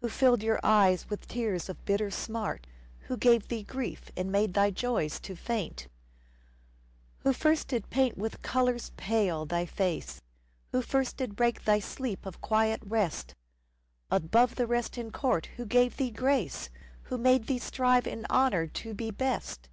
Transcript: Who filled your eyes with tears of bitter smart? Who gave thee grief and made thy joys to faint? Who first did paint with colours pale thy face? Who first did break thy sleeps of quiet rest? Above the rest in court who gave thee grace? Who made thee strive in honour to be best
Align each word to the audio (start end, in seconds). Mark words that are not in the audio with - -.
Who 0.00 0.08
filled 0.08 0.42
your 0.42 0.58
eyes 0.64 1.10
with 1.10 1.28
tears 1.28 1.68
of 1.68 1.84
bitter 1.84 2.10
smart? 2.10 2.66
Who 3.08 3.16
gave 3.18 3.48
thee 3.48 3.62
grief 3.62 4.10
and 4.16 4.32
made 4.32 4.54
thy 4.54 4.70
joys 4.70 5.20
to 5.20 5.36
faint? 5.36 5.86
Who 7.24 7.34
first 7.34 7.68
did 7.68 7.90
paint 7.90 8.16
with 8.16 8.40
colours 8.40 8.92
pale 8.96 9.44
thy 9.44 9.66
face? 9.66 10.22
Who 10.72 10.80
first 10.80 11.18
did 11.18 11.36
break 11.36 11.66
thy 11.66 11.80
sleeps 11.80 12.26
of 12.26 12.40
quiet 12.40 12.80
rest? 12.86 13.34
Above 14.10 14.54
the 14.54 14.66
rest 14.66 14.96
in 14.96 15.10
court 15.10 15.44
who 15.58 15.66
gave 15.66 15.98
thee 15.98 16.10
grace? 16.10 16.70
Who 17.12 17.18
made 17.18 17.46
thee 17.46 17.58
strive 17.58 18.06
in 18.06 18.24
honour 18.30 18.68
to 18.68 18.94
be 18.94 19.10
best 19.10 19.68